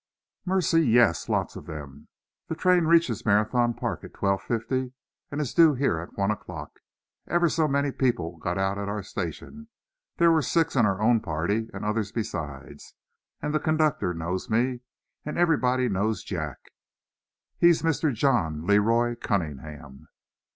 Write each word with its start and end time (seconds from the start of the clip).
"Mercy, 0.47 0.81
yes! 0.81 1.29
Lots 1.29 1.55
of 1.55 1.67
them. 1.67 2.07
The 2.47 2.55
train 2.55 2.85
reaches 2.85 3.23
Marathon 3.23 3.75
Park 3.75 4.03
at 4.03 4.15
12: 4.15 4.41
50, 4.41 4.93
and 5.29 5.39
is 5.39 5.53
due 5.53 5.75
here 5.75 5.99
at 5.99 6.17
one 6.17 6.31
o'clock. 6.31 6.79
Ever 7.27 7.49
so 7.49 7.67
many 7.67 7.91
people 7.91 8.37
got 8.37 8.57
out 8.57 8.79
at 8.79 8.89
our 8.89 9.03
station. 9.03 9.67
There 10.17 10.31
were 10.31 10.41
six 10.41 10.75
in 10.75 10.87
our 10.87 10.99
own 10.99 11.19
party, 11.19 11.69
and 11.71 11.85
others 11.85 12.11
besides. 12.11 12.95
And 13.43 13.53
the 13.53 13.59
conductor 13.59 14.11
knows 14.11 14.49
me, 14.49 14.79
and 15.23 15.37
everybody 15.37 15.87
knows 15.87 16.23
Jack. 16.23 16.71
He's 17.59 17.83
Mr. 17.83 18.11
John 18.11 18.65
Le 18.65 18.79
Roy 18.81 19.13
Cunningham." 19.13 20.07